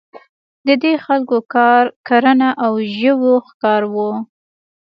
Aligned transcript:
د 0.67 0.69
دې 0.83 0.93
خلکو 1.05 1.37
کار 1.55 1.83
کرنه 2.07 2.49
او 2.63 2.73
ژویو 2.95 3.33
ښکار 3.47 3.81
وو. 3.93 4.11